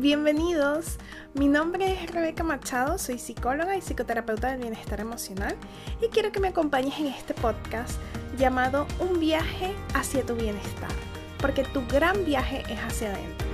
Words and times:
Bienvenidos, 0.00 0.96
mi 1.34 1.48
nombre 1.48 1.92
es 1.92 2.12
Rebeca 2.12 2.44
Machado, 2.44 2.98
soy 2.98 3.18
psicóloga 3.18 3.76
y 3.76 3.80
psicoterapeuta 3.80 4.52
del 4.52 4.60
bienestar 4.60 5.00
emocional 5.00 5.56
y 6.00 6.06
quiero 6.06 6.30
que 6.30 6.38
me 6.38 6.46
acompañes 6.46 7.00
en 7.00 7.06
este 7.06 7.34
podcast 7.34 7.98
llamado 8.38 8.86
Un 9.00 9.18
viaje 9.18 9.74
hacia 9.94 10.24
tu 10.24 10.36
bienestar, 10.36 10.92
porque 11.40 11.64
tu 11.64 11.84
gran 11.88 12.24
viaje 12.24 12.62
es 12.72 12.78
hacia 12.78 13.12
adentro. 13.12 13.48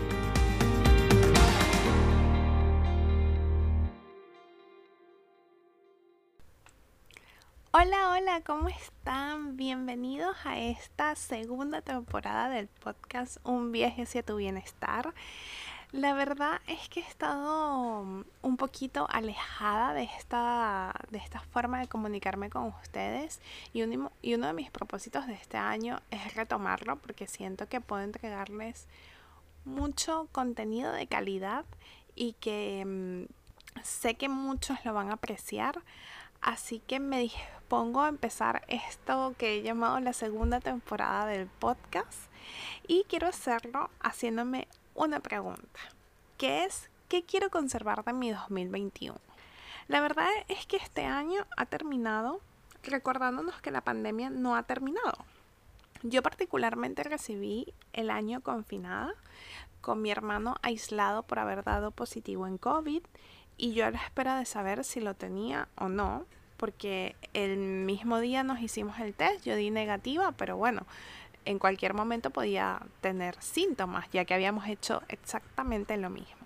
Hola, 7.73 8.11
hola, 8.11 8.43
¿cómo 8.45 8.69
están? 8.69 9.57
Bienvenidos 9.57 10.37
a 10.45 10.59
esta 10.59 11.17
segunda 11.17 11.81
temporada 11.81 12.51
del 12.51 12.69
podcast 12.69 13.39
Un 13.45 13.73
viaje 13.73 14.03
hacia 14.03 14.23
tu 14.23 14.37
bienestar. 14.37 15.15
La 15.95 16.13
verdad 16.13 16.61
es 16.67 16.89
que 16.89 16.99
he 16.99 17.03
estado 17.05 18.03
mm, 18.03 18.25
un 18.43 18.57
poquito 18.57 19.07
alejada 19.09 19.95
de 19.95 20.03
esta, 20.03 20.93
de 21.11 21.19
esta 21.19 21.39
forma 21.39 21.79
de 21.79 21.87
comunicarme 21.87 22.51
con 22.51 22.75
ustedes 22.83 23.41
y, 23.73 23.81
y 24.21 24.35
uno 24.35 24.47
de 24.49 24.53
mis 24.55 24.73
propósitos 24.73 25.29
de 25.29 25.35
este 25.35 25.57
año 25.57 26.01
es 26.11 26.35
retomarlo 26.35 26.97
porque 26.97 27.29
siento 27.29 27.69
que 27.69 27.81
puedo 27.81 28.03
entregarles 28.03 28.89
mucho 29.65 30.27
contenido 30.33 30.91
de 30.91 31.07
calidad 31.07 31.65
y 32.17 32.33
que 32.41 32.83
mm, 32.85 33.83
sé 33.85 34.17
que 34.17 34.29
muchos 34.29 34.85
lo 34.85 34.95
van 34.95 35.11
a 35.11 35.15
apreciar. 35.15 35.81
Así 36.41 36.81
que 36.81 36.99
me 36.99 37.21
dispongo 37.21 38.03
a 38.03 38.09
empezar 38.09 38.65
esto 38.67 39.37
que 39.39 39.55
he 39.55 39.63
llamado 39.63 40.01
la 40.01 40.13
segunda 40.13 40.59
temporada 40.59 41.27
del 41.27 41.47
podcast 41.47 42.19
y 42.89 43.05
quiero 43.09 43.29
hacerlo 43.29 43.91
haciéndome 44.01 44.67
una 44.95 45.21
pregunta, 45.21 45.81
que 46.37 46.65
es, 46.65 46.89
¿qué 47.09 47.25
quiero 47.25 47.51
conservar 47.51 48.05
de 48.05 48.13
mi 48.13 48.31
2021? 48.31 49.19
La 49.89 50.01
verdad 50.01 50.29
es 50.49 50.67
que 50.67 50.77
este 50.77 51.05
año 51.05 51.47
ha 51.57 51.67
terminado 51.67 52.41
recordándonos 52.83 53.61
que 53.61 53.71
la 53.71 53.81
pandemia 53.81 54.31
no 54.31 54.57
ha 54.57 54.63
terminado. 54.63 55.25
Yo 56.03 56.23
particularmente 56.23 57.03
recibí 57.03 57.73
el 57.93 58.11
año 58.11 58.41
confinada 58.43 59.15
con 59.81 60.03
mi 60.03 60.11
hermano 60.11 60.57
aislado 60.63 61.23
por 61.23 61.39
haber 61.39 61.65
dado 61.65 61.91
positivo 61.91 62.47
en 62.47 62.59
COVID 62.59 63.03
y 63.57 63.73
yo 63.73 63.87
a 63.87 63.91
la 63.91 63.99
espera 63.99 64.39
de 64.39 64.47
saber 64.47 64.85
si 64.85 65.01
lo 65.01 65.15
tenía 65.15 65.69
o 65.77 65.89
no, 65.89 66.25
porque 66.57 67.17
el 67.35 67.57
mismo 67.59 68.21
día 68.21 68.43
nos 68.43 68.61
hicimos 68.61 68.99
el 69.01 69.15
test, 69.15 69.45
yo 69.45 69.57
di 69.57 69.71
negativa, 69.71 70.33
pero 70.33 70.57
bueno, 70.57 70.87
en 71.45 71.59
cualquier 71.59 71.95
momento 71.95 72.31
podía 72.31 72.81
tener 73.01 73.41
síntomas, 73.41 74.09
ya 74.13 74.25
que 74.25 74.35
habíamos 74.35 74.67
hecho 74.69 75.03
exactamente 75.09 75.97
lo 75.97 76.11
mismo. 76.11 76.45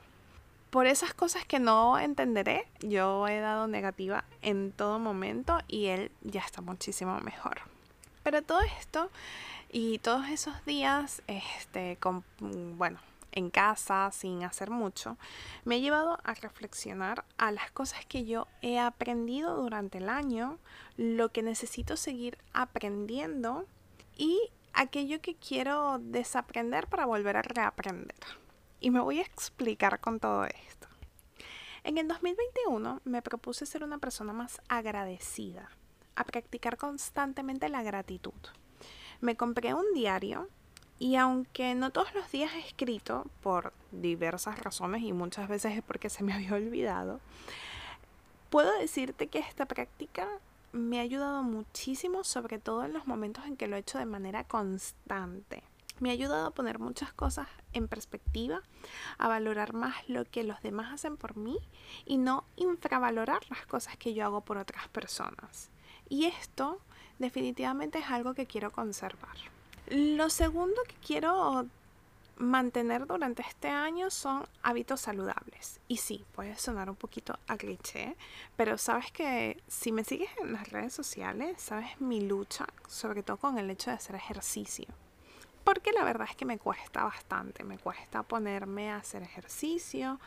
Por 0.70 0.86
esas 0.86 1.14
cosas 1.14 1.46
que 1.46 1.60
no 1.60 1.98
entenderé, 1.98 2.66
yo 2.80 3.26
he 3.26 3.41
dado 3.41 3.69
negativa 3.69 4.24
en 4.42 4.70
todo 4.72 4.98
momento 4.98 5.58
y 5.66 5.86
él 5.86 6.10
ya 6.22 6.42
está 6.42 6.60
muchísimo 6.60 7.19
mejor. 7.20 7.60
Pero 8.22 8.42
todo 8.42 8.60
esto 8.60 9.10
y 9.70 9.98
todos 9.98 10.28
esos 10.28 10.64
días, 10.66 11.22
este, 11.26 11.96
con, 11.96 12.22
bueno, 12.76 13.00
en 13.32 13.50
casa, 13.50 14.10
sin 14.12 14.44
hacer 14.44 14.70
mucho, 14.70 15.16
me 15.64 15.76
ha 15.76 15.78
llevado 15.78 16.19
a 16.24 16.34
reflexionar 16.34 17.24
a 17.38 17.50
las 17.50 17.70
cosas 17.70 18.04
que 18.06 18.24
yo 18.24 18.46
he 18.60 18.78
aprendido 18.78 19.56
durante 19.56 19.98
el 19.98 20.08
año, 20.08 20.58
lo 20.96 21.30
que 21.30 21.42
necesito 21.42 21.96
seguir 21.96 22.36
aprendiendo 22.52 23.64
y 24.16 24.50
aquello 24.72 25.20
que 25.20 25.34
quiero 25.34 25.98
desaprender 25.98 26.86
para 26.86 27.06
volver 27.06 27.36
a 27.36 27.43
reaprender. 27.43 28.16
Y 28.81 28.91
me 28.91 29.00
voy 29.00 29.19
a 29.19 29.22
explicar 29.22 30.00
con 30.00 30.20
todo 30.20 30.44
esto. 30.44 30.88
En 31.84 31.98
el 31.98 32.09
2021 32.09 33.00
me 33.04 33.22
propuse 33.22 33.66
ser 33.66 33.82
una 33.82 33.98
persona 33.98 34.32
más 34.32 34.60
agradecida, 34.69 35.70
a 36.16 36.25
practicar 36.25 36.76
constantemente 36.76 37.69
la 37.69 37.82
gratitud. 37.82 38.32
Me 39.20 39.37
compré 39.37 39.75
un 39.75 39.94
diario 39.94 40.48
y 40.98 41.16
aunque 41.16 41.75
no 41.75 41.91
todos 41.91 42.12
los 42.14 42.31
días 42.31 42.53
he 42.54 42.59
escrito 42.59 43.26
por 43.43 43.72
diversas 43.93 44.59
razones 44.59 45.03
y 45.03 45.12
muchas 45.12 45.48
veces 45.48 45.76
es 45.76 45.82
porque 45.82 46.10
se 46.10 46.25
me 46.25 46.34
había 46.34 46.54
olvidado, 46.54 47.20
puedo 48.50 48.76
decirte 48.78 49.28
que 49.28 49.38
esta 49.38 49.66
práctica 49.66 50.28
me 50.73 50.99
ha 50.99 51.03
ayudado 51.03 51.43
muchísimo, 51.43 52.25
sobre 52.25 52.59
todo 52.59 52.84
en 52.84 52.93
los 52.93 53.06
momentos 53.06 53.45
en 53.47 53.56
que 53.56 53.67
lo 53.67 53.77
he 53.77 53.81
hecho 53.81 53.99
de 53.99 54.06
manera 54.06 54.45
constante. 54.45 55.62
Me 56.01 56.11
ha 56.11 56.12
ayudado 56.12 56.47
a 56.47 56.51
poner 56.53 56.79
muchas 56.79 57.12
cosas 57.12 57.49
en 57.73 57.89
perspectiva, 57.89 58.62
a 59.19 59.29
valorar 59.29 59.73
más 59.73 60.09
lo 60.09 60.25
que 60.25 60.45
los 60.45 60.62
demás 60.62 60.93
hacen 60.93 61.17
por 61.17 61.37
mí 61.37 61.59
y 62.06 62.19
no 62.19 62.45
infravalorar 62.56 63.41
las 63.51 63.67
cosas 63.67 63.97
que 63.97 64.15
yo 64.15 64.25
hago 64.25 64.43
por 64.43 64.59
otras 64.59 64.87
personas. 64.89 65.71
Y 66.09 66.27
esto 66.27 66.81
definitivamente 67.19 67.99
es 67.99 68.11
algo 68.11 68.35
que 68.35 68.47
quiero 68.47 68.71
conservar. 68.71 69.37
Lo 69.89 70.31
segundo 70.31 70.81
que 70.87 70.95
quiero 71.05 71.67
mantener 72.38 73.06
durante 73.06 73.43
este 73.43 73.69
año 73.69 74.10
son 74.10 74.47
hábitos 74.62 75.00
saludables. 75.00 75.81
Y 75.88 75.99
sí, 75.99 76.25
puede 76.32 76.56
sonar 76.56 76.88
un 76.88 76.97
poquito 76.97 77.38
a 77.47 77.56
cliché, 77.56 78.16
pero 78.56 78.78
sabes 78.78 79.10
que 79.12 79.62
si 79.66 79.93
me 79.93 80.04
sigues 80.04 80.31
en 80.41 80.53
las 80.53 80.69
redes 80.71 80.93
sociales, 80.93 81.60
sabes 81.60 82.00
mi 82.00 82.21
lucha, 82.21 82.66
sobre 82.87 83.22
todo 83.22 83.37
con 83.37 83.59
el 83.59 83.71
hecho 83.71 83.91
de 83.91 83.97
hacer 83.97 84.16
ejercicio. 84.16 84.87
Porque 85.65 85.93
la 85.93 86.04
verdad 86.04 86.28
es 86.31 86.37
que 86.37 86.47
me 86.47 86.59
cuesta 86.59 87.04
bastante, 87.04 87.65
me 87.65 87.78
cuesta 87.78 88.22
ponerme 88.22 88.91
a 88.91 88.97
hacer 88.97 89.22
ejercicio, 89.22 90.19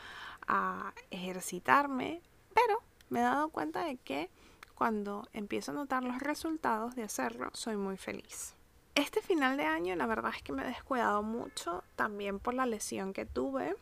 a 0.47 0.93
ejercitarme, 1.09 2.21
pero 2.53 2.81
me 3.09 3.19
he 3.19 3.23
dado 3.23 3.49
cuenta 3.49 3.83
de 3.83 3.97
que 3.97 4.29
cuando 4.75 5.27
empiezo 5.33 5.71
a 5.71 5.75
notar 5.75 6.03
los 6.03 6.19
resultados 6.19 6.95
de 6.95 7.03
hacerlo, 7.03 7.49
soy 7.53 7.77
muy 7.77 7.97
feliz. 7.97 8.55
Este 8.95 9.21
final 9.21 9.57
de 9.57 9.63
año 9.63 9.95
la 9.95 10.05
verdad 10.05 10.33
es 10.35 10.43
que 10.43 10.51
me 10.51 10.63
he 10.63 10.67
descuidado 10.67 11.23
mucho, 11.23 11.83
también 11.95 12.39
por 12.39 12.53
la 12.53 12.65
lesión 12.65 13.13
que 13.13 13.25
tuve, 13.25 13.75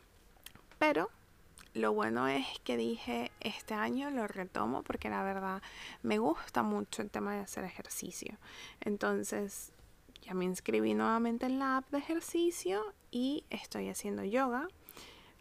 pero 0.78 1.10
lo 1.74 1.92
bueno 1.92 2.28
es 2.28 2.46
que 2.64 2.76
dije 2.76 3.30
este 3.40 3.74
año 3.74 4.10
lo 4.10 4.26
retomo 4.26 4.82
porque 4.82 5.08
la 5.08 5.22
verdad 5.22 5.62
me 6.02 6.18
gusta 6.18 6.62
mucho 6.62 7.02
el 7.02 7.10
tema 7.10 7.34
de 7.34 7.40
hacer 7.40 7.64
ejercicio. 7.64 8.38
Entonces 8.80 9.72
ya 10.22 10.34
me 10.34 10.44
inscribí 10.44 10.94
nuevamente 10.94 11.46
en 11.46 11.58
la 11.58 11.78
app 11.78 11.90
de 11.90 11.98
ejercicio 11.98 12.82
y 13.10 13.44
estoy 13.50 13.88
haciendo 13.88 14.24
yoga 14.24 14.68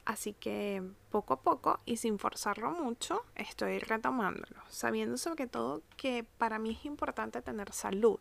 Así 0.10 0.34
que 0.34 0.82
poco 1.12 1.36
a 1.36 1.40
poco 1.40 1.80
y 1.86 1.98
sin 1.98 2.18
forzarlo 2.18 2.72
mucho, 2.72 3.24
estoy 3.36 3.78
retomándolo, 3.78 4.60
sabiendo 4.68 5.18
sobre 5.18 5.46
todo 5.46 5.84
que 5.98 6.26
para 6.40 6.58
mí 6.58 6.72
es 6.72 6.84
importante 6.86 7.44
tener 7.44 7.72
salud. 7.74 8.18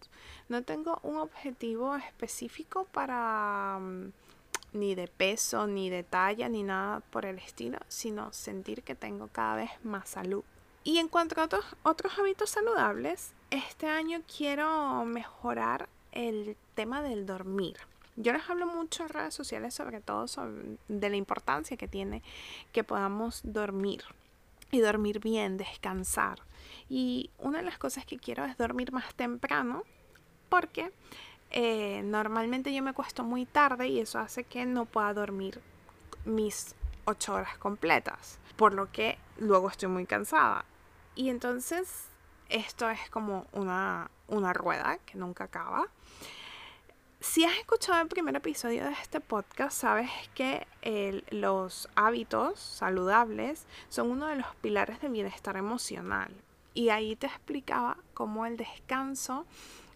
No 0.51 0.63
tengo 0.63 1.01
un 1.03 1.17
objetivo 1.17 1.97
específico 1.97 2.87
para 2.93 3.79
mm, 3.81 4.13
ni 4.75 4.97
de 4.97 5.09
peso, 5.09 5.67
ni 5.67 5.89
de 5.89 6.03
talla, 6.03 6.51
ni 6.51 6.63
nada 6.63 7.01
por 7.01 7.25
el 7.25 7.39
estilo, 7.39 7.79
sino 7.89 8.35
sentir 8.35 8.83
que 8.83 8.95
tengo 8.95 9.29
cada 9.33 9.57
vez 9.57 9.71
más 9.83 10.11
salud. 10.11 10.45
Y 10.85 10.99
en 10.99 11.09
cuanto 11.09 11.41
a 11.41 11.45
otros, 11.45 11.65
otros 11.85 12.19
hábitos 12.19 12.51
saludables, 12.51 13.33
este 13.49 13.87
año 13.87 14.21
quiero 14.37 15.07
mejorar 15.07 15.89
el 16.13 16.55
tema 16.75 17.01
del 17.01 17.25
dormir. 17.25 17.79
Yo 18.21 18.33
les 18.33 18.51
hablo 18.51 18.67
mucho 18.67 19.05
en 19.05 19.11
redes 19.11 19.33
sociales 19.33 19.75
sobre 19.75 20.01
todo 20.01 20.27
de 20.89 21.09
la 21.09 21.17
importancia 21.17 21.77
que 21.77 21.87
tiene 21.87 22.25
que 22.73 22.83
podamos 22.83 23.43
dormir 23.45 24.03
y 24.73 24.81
dormir 24.81 25.21
bien, 25.21 25.57
descansar. 25.57 26.41
Y 26.89 27.31
una 27.39 27.59
de 27.59 27.65
las 27.65 27.79
cosas 27.79 28.05
que 28.05 28.19
quiero 28.19 28.45
es 28.45 28.59
dormir 28.59 28.91
más 28.91 29.15
temprano 29.15 29.85
porque 30.49 30.91
eh, 31.53 32.03
normalmente 32.03 32.75
yo 32.75 32.83
me 32.83 32.93
cuesto 32.93 33.23
muy 33.23 33.47
tarde 33.47 33.87
y 33.87 34.01
eso 34.01 34.19
hace 34.19 34.43
que 34.43 34.67
no 34.67 34.85
pueda 34.85 35.15
dormir 35.15 35.61
mis 36.25 36.75
ocho 37.05 37.35
horas 37.35 37.57
completas, 37.57 38.41
por 38.57 38.75
lo 38.75 38.91
que 38.91 39.17
luego 39.39 39.71
estoy 39.71 39.91
muy 39.91 40.07
cansada. 40.07 40.65
Y 41.15 41.29
entonces 41.29 42.09
esto 42.49 42.91
es 42.91 43.11
como 43.11 43.47
una, 43.53 44.11
una 44.27 44.53
rueda 44.53 44.99
que 45.07 45.17
nunca 45.17 45.45
acaba. 45.45 45.87
Si 47.21 47.45
has 47.45 47.59
escuchado 47.59 48.01
el 48.01 48.07
primer 48.07 48.37
episodio 48.37 48.85
de 48.85 48.93
este 48.93 49.19
podcast, 49.21 49.77
sabes 49.77 50.09
que 50.37 50.69
los 51.33 51.89
hábitos 51.97 52.61
saludables 52.61 53.67
son 53.89 54.13
uno 54.13 54.29
de 54.29 54.37
los 54.37 54.55
pilares 54.61 55.01
del 55.01 55.11
bienestar 55.11 55.57
emocional. 55.57 56.33
Y 56.75 56.91
ahí 56.91 57.17
te 57.17 57.27
explicaba 57.27 57.97
cómo 58.15 58.47
el 58.47 58.57
descanso 58.57 59.47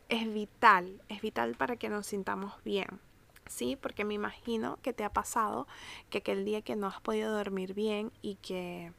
es 0.09 0.33
vital, 0.35 1.01
es 1.09 1.23
vital 1.23 1.55
para 1.55 1.77
que 1.77 1.89
nos 1.89 2.09
sintamos 2.09 2.55
bien. 2.65 2.89
Sí, 3.47 3.77
porque 3.81 4.05
me 4.05 4.15
imagino 4.15 4.79
que 4.83 4.93
te 4.93 5.05
ha 5.05 5.13
pasado 5.13 5.69
que 6.11 6.19
aquel 6.19 6.45
día 6.45 6.63
que 6.63 6.75
no 6.75 6.89
has 6.89 7.01
podido 7.01 7.33
dormir 7.33 7.73
bien 7.73 8.11
y 8.21 8.35
que 8.37 8.93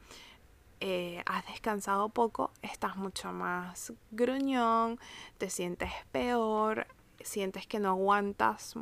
eh, 0.80 1.24
has 1.25 1.46
descansado 1.48 2.08
poco, 2.08 2.52
estás 2.62 2.96
mucho 2.96 3.34
más 3.34 3.92
gruñón, 4.12 4.98
te 5.38 5.50
sientes 5.50 5.92
peor, 6.14 6.88
sientes 7.21 7.68
que 7.68 7.80
no 7.80 7.89
aguantas, 7.89 8.75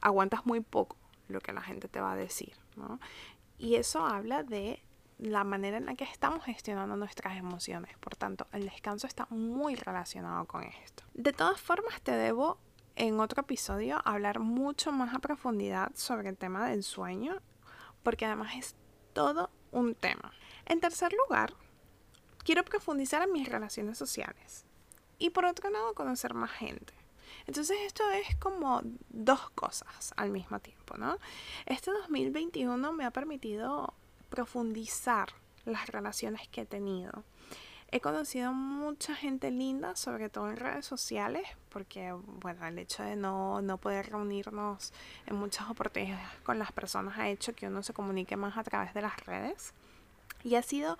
aguantas 0.00 0.46
muy 0.46 0.60
poco 0.60 0.96
lo 1.28 1.40
que 1.40 1.52
la 1.52 1.62
gente 1.62 1.88
te 1.88 2.00
va 2.00 2.12
a 2.12 2.16
decir, 2.16 2.54
¿no? 2.76 2.98
Y 3.58 3.76
eso 3.76 4.04
habla 4.04 4.42
de 4.42 4.82
la 5.18 5.44
manera 5.44 5.76
en 5.76 5.86
la 5.86 5.94
que 5.94 6.04
estamos 6.04 6.44
gestionando 6.44 6.96
nuestras 6.96 7.36
emociones. 7.36 7.96
Por 7.98 8.16
tanto, 8.16 8.46
el 8.52 8.64
descanso 8.64 9.06
está 9.06 9.26
muy 9.30 9.74
relacionado 9.74 10.46
con 10.46 10.62
esto. 10.62 11.04
De 11.14 11.32
todas 11.32 11.60
formas, 11.60 12.00
te 12.00 12.12
debo 12.12 12.58
en 12.96 13.20
otro 13.20 13.42
episodio 13.42 14.00
hablar 14.04 14.40
mucho 14.40 14.92
más 14.92 15.14
a 15.14 15.18
profundidad 15.18 15.92
sobre 15.94 16.30
el 16.30 16.38
tema 16.38 16.68
del 16.68 16.82
sueño, 16.82 17.40
porque 18.02 18.24
además 18.24 18.54
es 18.56 18.76
todo 19.12 19.50
un 19.72 19.94
tema. 19.94 20.32
En 20.64 20.80
tercer 20.80 21.12
lugar, 21.12 21.54
quiero 22.44 22.64
profundizar 22.64 23.22
en 23.22 23.32
mis 23.32 23.48
relaciones 23.48 23.98
sociales. 23.98 24.64
Y 25.18 25.30
por 25.30 25.44
otro 25.44 25.68
lado, 25.70 25.94
conocer 25.94 26.32
más 26.32 26.50
gente. 26.50 26.94
Entonces 27.46 27.78
esto 27.86 28.08
es 28.10 28.36
como 28.36 28.82
dos 29.08 29.50
cosas 29.50 30.12
al 30.16 30.30
mismo 30.30 30.60
tiempo, 30.60 30.96
¿no? 30.96 31.18
Este 31.66 31.90
2021 31.90 32.92
me 32.92 33.04
ha 33.04 33.10
permitido 33.10 33.92
profundizar 34.28 35.28
las 35.64 35.88
relaciones 35.88 36.48
que 36.48 36.62
he 36.62 36.66
tenido. 36.66 37.24
He 37.92 38.00
conocido 38.00 38.52
mucha 38.52 39.16
gente 39.16 39.50
linda, 39.50 39.96
sobre 39.96 40.28
todo 40.28 40.48
en 40.48 40.56
redes 40.56 40.86
sociales, 40.86 41.42
porque 41.70 42.12
bueno, 42.12 42.64
el 42.66 42.78
hecho 42.78 43.02
de 43.02 43.16
no, 43.16 43.62
no 43.62 43.78
poder 43.78 44.10
reunirnos 44.10 44.92
en 45.26 45.34
muchas 45.34 45.68
oportunidades 45.68 46.24
con 46.44 46.60
las 46.60 46.70
personas 46.70 47.18
ha 47.18 47.28
hecho 47.28 47.52
que 47.52 47.66
uno 47.66 47.82
se 47.82 47.92
comunique 47.92 48.36
más 48.36 48.56
a 48.56 48.62
través 48.62 48.94
de 48.94 49.02
las 49.02 49.18
redes. 49.26 49.74
Y 50.44 50.54
ha 50.54 50.62
sido 50.62 50.98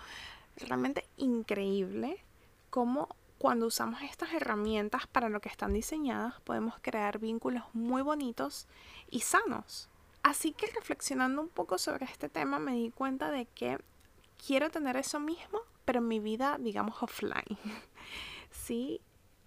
realmente 0.57 1.07
increíble 1.17 2.23
cómo 2.71 3.09
cuando 3.41 3.69
usamos 3.69 4.03
estas 4.03 4.35
herramientas 4.35 5.07
para 5.07 5.31
lo 5.31 5.41
que 5.41 5.49
están 5.49 5.73
diseñadas 5.73 6.39
podemos 6.43 6.75
crear 6.83 7.19
vínculos 7.19 7.65
muy 7.73 8.03
bonitos 8.03 8.69
y 9.09 9.21
sanos. 9.21 9.89
Así 10.23 10.53
que 10.53 10.67
reflexionando 10.67 11.41
un 11.41 11.49
poco 11.49 11.79
sobre 11.79 12.05
este 12.05 12.29
tema 12.29 12.59
me 12.59 12.73
di 12.73 12.91
cuenta 12.91 13.31
de 13.31 13.47
que 13.47 13.79
quiero 14.47 14.69
tener 14.69 14.99
eso 14.99 15.21
mismo, 15.21 15.61
pero 15.87 16.01
en 16.01 16.09
mi 16.09 16.21
vida, 16.21 16.59
digamos, 16.61 17.03
offline. 17.03 17.57
sí, 18.51 19.01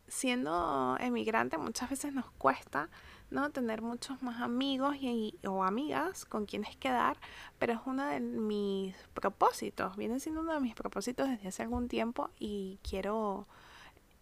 siendo 0.08 0.98
emigrante 1.00 1.60
muchas 1.60 1.92
veces 1.92 2.14
nos 2.14 2.32
cuesta 2.32 2.90
¿no? 3.30 3.52
tener 3.52 3.84
muchos 3.84 4.24
más 4.24 4.42
amigos 4.42 4.96
y, 5.00 5.36
o 5.48 5.64
amigas 5.64 6.26
con 6.26 6.48
quienes 6.48 6.76
quedar, 6.78 7.18
pero 7.60 7.74
es 7.74 7.80
uno 7.86 8.08
de 8.08 8.20
mis 8.22 8.96
propósitos, 9.14 9.96
viene 9.98 10.20
siendo 10.20 10.42
uno 10.42 10.56
de 10.56 10.62
mis 10.62 10.74
propósitos 10.74 11.30
desde 11.30 11.50
hace 11.50 11.62
algún 11.62 11.88
tiempo 11.88 12.32
y 12.40 12.80
quiero 12.82 13.46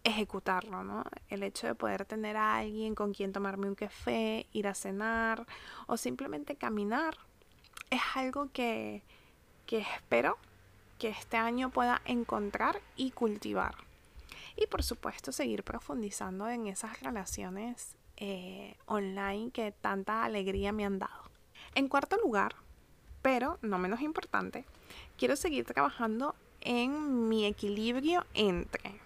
ejecutarlo, 0.04 0.82
¿no? 0.82 1.04
El 1.28 1.42
hecho 1.42 1.66
de 1.66 1.74
poder 1.74 2.04
tener 2.04 2.36
a 2.36 2.56
alguien 2.56 2.94
con 2.94 3.12
quien 3.12 3.32
tomarme 3.32 3.68
un 3.68 3.74
café, 3.74 4.46
ir 4.52 4.66
a 4.66 4.74
cenar 4.74 5.46
o 5.86 5.96
simplemente 5.96 6.56
caminar 6.56 7.16
es 7.90 8.00
algo 8.14 8.50
que, 8.52 9.02
que 9.66 9.78
espero 9.78 10.38
que 10.98 11.08
este 11.08 11.36
año 11.36 11.70
pueda 11.70 12.00
encontrar 12.04 12.80
y 12.96 13.10
cultivar. 13.10 13.74
Y 14.56 14.66
por 14.66 14.82
supuesto 14.82 15.32
seguir 15.32 15.62
profundizando 15.62 16.48
en 16.48 16.66
esas 16.66 17.00
relaciones 17.00 17.96
eh, 18.16 18.76
online 18.86 19.50
que 19.50 19.72
tanta 19.72 20.24
alegría 20.24 20.72
me 20.72 20.84
han 20.84 20.98
dado. 20.98 21.30
En 21.74 21.88
cuarto 21.88 22.16
lugar, 22.18 22.54
pero 23.22 23.58
no 23.62 23.78
menos 23.78 24.00
importante, 24.00 24.64
quiero 25.16 25.36
seguir 25.36 25.64
trabajando 25.64 26.34
en 26.60 27.28
mi 27.28 27.46
equilibrio 27.46 28.24
entre 28.34 29.00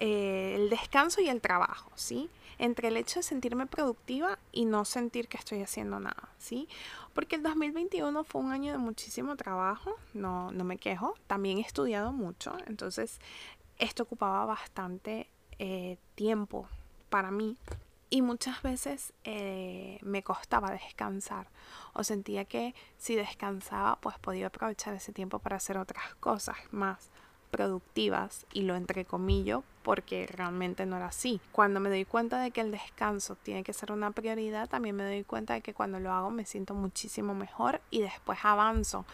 eh, 0.00 0.54
el 0.56 0.70
descanso 0.70 1.20
y 1.20 1.28
el 1.28 1.40
trabajo, 1.40 1.90
¿sí? 1.94 2.30
Entre 2.58 2.88
el 2.88 2.96
hecho 2.96 3.20
de 3.20 3.22
sentirme 3.22 3.66
productiva 3.66 4.38
y 4.50 4.64
no 4.64 4.84
sentir 4.84 5.28
que 5.28 5.36
estoy 5.36 5.62
haciendo 5.62 6.00
nada, 6.00 6.30
¿sí? 6.38 6.68
Porque 7.12 7.36
el 7.36 7.42
2021 7.42 8.24
fue 8.24 8.40
un 8.40 8.50
año 8.50 8.72
de 8.72 8.78
muchísimo 8.78 9.36
trabajo, 9.36 9.94
no, 10.14 10.50
no 10.52 10.64
me 10.64 10.78
quejo, 10.78 11.14
también 11.26 11.58
he 11.58 11.62
estudiado 11.62 12.12
mucho, 12.12 12.56
entonces 12.66 13.20
esto 13.78 14.04
ocupaba 14.04 14.46
bastante 14.46 15.28
eh, 15.58 15.98
tiempo 16.14 16.66
para 17.10 17.30
mí 17.30 17.58
y 18.08 18.22
muchas 18.22 18.62
veces 18.62 19.12
eh, 19.24 19.98
me 20.02 20.22
costaba 20.22 20.70
descansar 20.70 21.48
o 21.92 22.04
sentía 22.04 22.46
que 22.46 22.74
si 22.96 23.14
descansaba 23.14 23.96
pues 24.00 24.18
podía 24.18 24.46
aprovechar 24.46 24.94
ese 24.94 25.12
tiempo 25.12 25.38
para 25.38 25.56
hacer 25.56 25.76
otras 25.76 26.14
cosas 26.16 26.56
más 26.70 27.10
productivas 27.50 28.46
y 28.52 28.62
lo 28.62 28.76
entrecomillo 28.76 29.64
porque 29.82 30.26
realmente 30.26 30.86
no 30.86 30.96
era 30.96 31.06
así. 31.06 31.40
Cuando 31.52 31.80
me 31.80 31.88
doy 31.88 32.04
cuenta 32.04 32.40
de 32.40 32.50
que 32.50 32.60
el 32.60 32.70
descanso 32.70 33.36
tiene 33.36 33.64
que 33.64 33.72
ser 33.72 33.92
una 33.92 34.10
prioridad, 34.10 34.68
también 34.68 34.96
me 34.96 35.04
doy 35.04 35.24
cuenta 35.24 35.54
de 35.54 35.60
que 35.60 35.74
cuando 35.74 36.00
lo 36.00 36.12
hago 36.12 36.30
me 36.30 36.44
siento 36.44 36.74
muchísimo 36.74 37.34
mejor 37.34 37.80
y 37.90 38.00
después 38.00 38.38
avanzo 38.42 39.04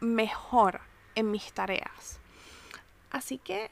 mejor 0.00 0.80
en 1.14 1.30
mis 1.30 1.52
tareas. 1.52 2.20
Así 3.10 3.38
que 3.38 3.70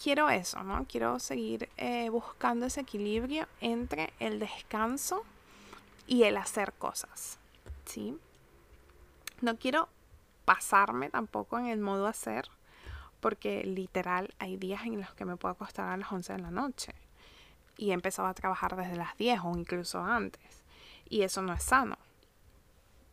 quiero 0.00 0.30
eso, 0.30 0.62
¿no? 0.62 0.84
Quiero 0.88 1.18
seguir 1.18 1.68
eh, 1.76 2.08
buscando 2.10 2.66
ese 2.66 2.82
equilibrio 2.82 3.46
entre 3.60 4.12
el 4.20 4.38
descanso 4.38 5.24
y 6.06 6.24
el 6.24 6.36
hacer 6.36 6.72
cosas, 6.74 7.38
¿sí? 7.84 8.16
No 9.40 9.56
quiero 9.56 9.88
pasarme 10.44 11.10
tampoco 11.10 11.58
en 11.58 11.66
el 11.66 11.80
modo 11.80 12.06
hacer 12.06 12.48
porque 13.20 13.64
literal 13.64 14.34
hay 14.38 14.56
días 14.56 14.84
en 14.84 15.00
los 15.00 15.14
que 15.14 15.24
me 15.24 15.36
puedo 15.36 15.52
acostar 15.52 15.88
a 15.88 15.96
las 15.96 16.10
11 16.10 16.34
de 16.34 16.38
la 16.40 16.50
noche 16.50 16.94
y 17.76 17.90
he 17.90 17.94
empezado 17.94 18.28
a 18.28 18.34
trabajar 18.34 18.76
desde 18.76 18.96
las 18.96 19.16
10 19.16 19.40
o 19.44 19.56
incluso 19.56 20.00
antes 20.00 20.64
y 21.08 21.22
eso 21.22 21.42
no 21.42 21.52
es 21.52 21.62
sano. 21.62 21.98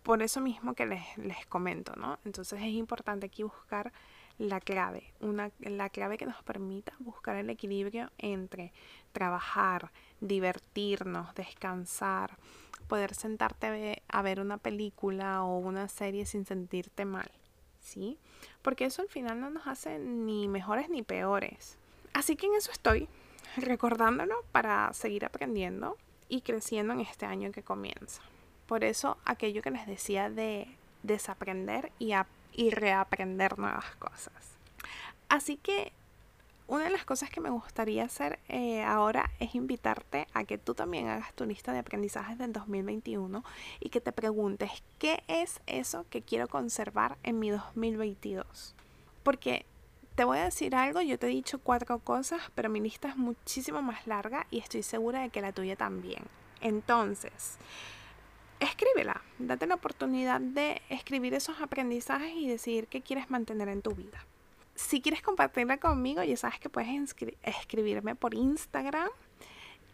Por 0.04 0.22
eso 0.22 0.42
mismo 0.42 0.74
que 0.74 0.86
les, 0.86 1.18
les 1.18 1.46
comento, 1.46 1.94
¿no? 1.96 2.20
Entonces 2.26 2.60
es 2.62 2.74
importante 2.74 3.28
aquí 3.28 3.44
buscar 3.44 3.94
la 4.38 4.60
clave, 4.60 5.14
una, 5.20 5.52
la 5.60 5.90
clave 5.90 6.18
que 6.18 6.26
nos 6.26 6.42
permita 6.44 6.94
buscar 7.00 7.36
el 7.36 7.50
equilibrio 7.50 8.12
entre 8.18 8.74
trabajar, 9.12 9.92
divertirnos, 10.20 11.34
descansar, 11.36 12.38
poder 12.88 13.14
sentarte 13.14 14.02
a 14.08 14.22
ver 14.22 14.40
una 14.40 14.58
película 14.58 15.44
o 15.44 15.58
una 15.58 15.88
serie 15.88 16.26
sin 16.26 16.46
sentirte 16.46 17.06
mal. 17.06 17.32
¿Sí? 17.84 18.18
Porque 18.62 18.86
eso 18.86 19.02
al 19.02 19.10
final 19.10 19.40
no 19.40 19.50
nos 19.50 19.68
hace 19.68 20.00
ni 20.00 20.48
mejores 20.48 20.90
ni 20.90 21.04
peores. 21.04 21.78
Así 22.14 22.36
que 22.36 22.48
en 22.48 22.56
eso 22.56 22.72
estoy, 22.72 23.08
recordándolo 23.58 24.36
para 24.52 24.92
seguir 24.94 25.26
aprendiendo 25.26 25.98
y 26.30 26.42
creciendo 26.42 26.94
en 26.94 27.02
este 27.02 27.26
año 27.26 27.52
que 27.52 27.62
comienza. 27.62 28.22
Por 28.66 28.84
eso 28.84 29.18
aquello 29.26 29.62
que 29.62 29.72
les 29.72 29.86
decía 29.86 30.30
de 30.30 30.68
desaprender 31.04 31.92
y, 32.00 32.14
y 32.54 32.70
reaprender 32.72 33.60
nuevas 33.60 33.96
cosas. 33.98 34.54
Así 35.30 35.58
que 35.58 35.92
una 36.68 36.86
de 36.86 36.90
las 36.90 37.04
cosas 37.04 37.30
que 37.30 37.42
me 37.42 37.50
gustaría 37.50 38.06
hacer 38.06 38.40
eh, 38.48 38.84
ahora 38.84 39.30
es 39.40 39.54
invitarte 39.54 40.28
a 40.34 40.46
que 40.46 40.58
tú 40.58 40.74
también 40.74 41.10
hagas 41.10 41.34
tu 41.34 41.46
lista 41.46 41.74
de 41.74 41.80
aprendizajes 41.80 42.38
del 42.38 42.54
2021 42.54 43.44
y 43.82 43.90
que 43.90 44.00
te 44.00 44.12
preguntes 44.12 44.72
qué 44.98 45.24
es 45.28 45.60
eso 45.68 46.06
que 46.10 46.22
quiero 46.22 46.48
conservar 46.48 47.18
en 47.24 47.40
mi 47.40 47.50
2022. 47.50 48.76
Porque 49.24 49.66
te 50.16 50.24
voy 50.24 50.38
a 50.38 50.46
decir 50.46 50.76
algo, 50.76 51.02
yo 51.02 51.20
te 51.20 51.28
he 51.28 51.30
dicho 51.30 51.60
cuatro 51.60 52.00
cosas, 52.00 52.42
pero 52.56 52.70
mi 52.70 52.80
lista 52.80 53.10
es 53.10 53.18
muchísimo 53.18 53.82
más 53.82 54.08
larga 54.08 54.48
y 54.50 54.60
estoy 54.60 54.84
segura 54.84 55.22
de 55.22 55.30
que 55.30 55.42
la 55.42 55.52
tuya 55.52 55.76
también. 55.76 56.24
Entonces, 56.62 57.58
escríbela, 58.62 59.22
date 59.38 59.68
la 59.68 59.76
oportunidad 59.76 60.40
de 60.40 60.82
escribir 60.88 61.34
esos 61.34 61.60
aprendizajes 61.62 62.34
y 62.36 62.48
decidir 62.48 62.88
qué 62.88 63.02
quieres 63.02 63.30
mantener 63.30 63.68
en 63.68 63.82
tu 63.82 63.92
vida 63.92 64.26
si 64.76 65.02
quieres 65.02 65.22
compartirla 65.22 65.78
conmigo, 65.78 66.24
ya 66.24 66.38
sabes 66.38 66.60
que 66.60 66.70
puedes 66.70 66.90
escribirme 67.44 68.16
por 68.16 68.34
Instagram. 68.34 69.10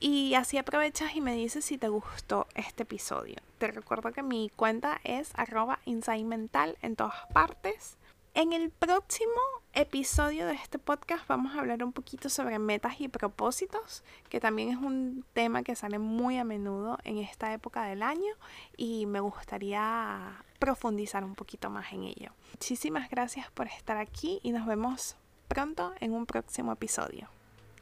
Y 0.02 0.34
así 0.36 0.58
aprovechas 0.58 1.14
y 1.16 1.22
me 1.22 1.34
dices 1.34 1.66
si 1.66 1.78
te 1.78 1.90
gustó 1.90 2.48
este 2.56 2.84
episodio. 2.84 3.36
Te 3.58 3.68
recuerdo 3.68 4.14
que 4.14 4.24
mi 4.24 4.50
cuenta 4.56 5.02
es 5.04 5.32
arroba 5.36 5.80
mental 6.24 6.78
en 6.82 6.96
todas 6.96 7.26
partes. 7.34 7.98
En 8.40 8.54
el 8.54 8.70
próximo 8.70 9.34
episodio 9.74 10.48
de 10.48 10.54
este 10.54 10.80
podcast 10.80 11.28
vamos 11.28 11.54
a 11.54 11.60
hablar 11.60 11.84
un 11.84 11.92
poquito 11.92 12.30
sobre 12.30 12.58
metas 12.58 13.02
y 13.02 13.10
propósitos, 13.10 14.02
que 14.30 14.40
también 14.40 14.70
es 14.70 14.78
un 14.78 15.26
tema 15.34 15.62
que 15.62 15.76
sale 15.76 16.00
muy 16.00 16.38
a 16.38 16.46
menudo 16.46 16.98
en 17.04 17.18
esta 17.18 17.52
época 17.52 17.84
del 17.84 18.02
año 18.02 18.34
y 18.78 19.08
me 19.08 19.20
gustaría 19.20 20.42
profundizar 20.58 21.26
un 21.26 21.36
poquito 21.36 21.70
más 21.70 21.92
en 21.92 22.06
ello. 22.06 22.32
Muchísimas 22.54 23.10
gracias 23.10 23.52
por 23.52 23.68
estar 23.68 23.98
aquí 23.98 24.40
y 24.42 24.54
nos 24.54 24.66
vemos 24.66 25.18
pronto 25.50 25.92
en 26.00 26.14
un 26.14 26.26
próximo 26.26 26.72
episodio. 26.72 27.28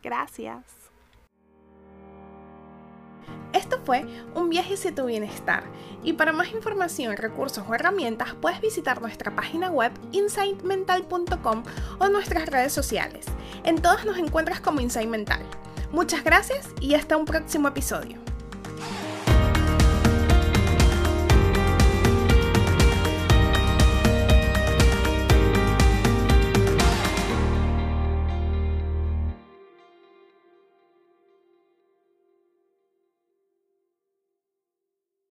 Gracias. 0.01 0.86
Fue 3.87 4.05
un 4.35 4.49
viaje 4.49 4.73
hacia 4.73 4.93
tu 4.93 5.05
bienestar 5.05 5.63
y 6.03 6.11
para 6.11 6.33
más 6.33 6.51
información, 6.51 7.15
recursos 7.15 7.63
o 7.65 7.73
herramientas 7.73 8.35
puedes 8.41 8.59
visitar 8.59 9.01
nuestra 9.01 9.33
página 9.33 9.71
web 9.71 9.93
insightmental.com 10.11 11.63
o 11.97 12.09
nuestras 12.09 12.47
redes 12.47 12.73
sociales. 12.73 13.25
En 13.63 13.81
todas 13.81 14.03
nos 14.03 14.17
encuentras 14.17 14.59
como 14.59 14.81
Insight 14.81 15.07
Mental. 15.07 15.39
Muchas 15.93 16.25
gracias 16.25 16.67
y 16.81 16.95
hasta 16.95 17.15
un 17.15 17.23
próximo 17.23 17.69
episodio. 17.69 18.17